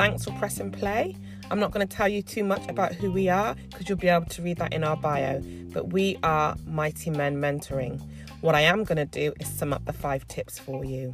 [0.00, 1.14] Thanks for pressing play.
[1.50, 4.08] I'm not going to tell you too much about who we are because you'll be
[4.08, 5.42] able to read that in our bio.
[5.74, 8.00] But we are Mighty Men Mentoring.
[8.40, 11.12] What I am going to do is sum up the five tips for you.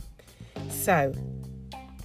[0.71, 1.13] So,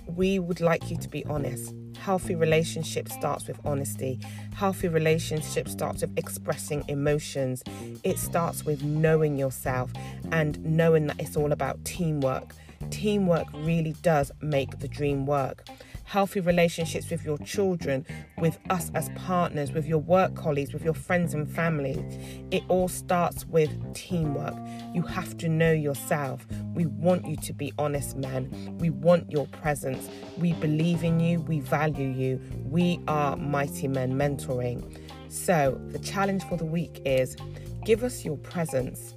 [0.08, 1.72] we would like you to be honest.
[2.00, 4.20] Healthy relationship starts with honesty.
[4.56, 7.62] Healthy relationship starts with expressing emotions.
[8.04, 9.94] It starts with knowing yourself
[10.32, 12.56] and knowing that it's all about teamwork.
[12.90, 15.64] Teamwork really does make the dream work
[16.12, 18.06] healthy relationships with your children,
[18.38, 22.04] with us as partners, with your work colleagues, with your friends and family.
[22.52, 24.54] It all starts with teamwork.
[24.94, 26.46] You have to know yourself.
[26.74, 28.78] We want you to be honest, man.
[28.78, 30.10] We want your presence.
[30.38, 31.40] We believe in you.
[31.40, 32.42] We value you.
[32.66, 35.00] We are Mighty Men Mentoring.
[35.30, 37.38] So, the challenge for the week is
[37.86, 39.16] give us your presence,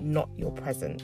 [0.00, 1.02] not your presents.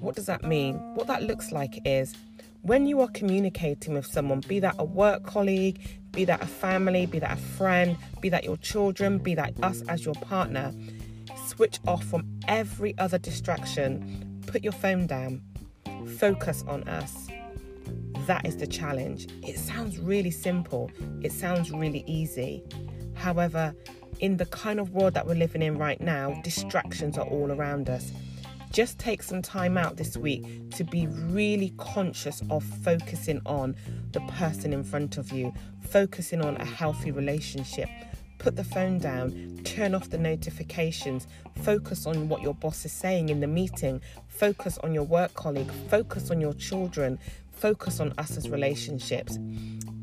[0.00, 0.74] What does that mean?
[0.96, 2.16] What that looks like is
[2.62, 5.80] when you are communicating with someone, be that a work colleague,
[6.12, 9.82] be that a family, be that a friend, be that your children, be that us
[9.88, 10.72] as your partner,
[11.46, 14.40] switch off from every other distraction.
[14.46, 15.42] Put your phone down.
[16.18, 17.26] Focus on us.
[18.26, 19.26] That is the challenge.
[19.42, 20.90] It sounds really simple,
[21.22, 22.62] it sounds really easy.
[23.14, 23.74] However,
[24.20, 27.90] in the kind of world that we're living in right now, distractions are all around
[27.90, 28.12] us
[28.72, 33.76] just take some time out this week to be really conscious of focusing on
[34.12, 37.88] the person in front of you, focusing on a healthy relationship.
[38.38, 41.28] Put the phone down, turn off the notifications,
[41.62, 45.70] focus on what your boss is saying in the meeting, focus on your work colleague,
[45.88, 47.18] focus on your children,
[47.52, 49.38] focus on us as relationships.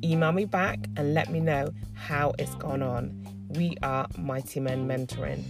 [0.03, 3.27] Email me back and let me know how it's gone on.
[3.49, 5.43] We are Mighty Men Mentoring.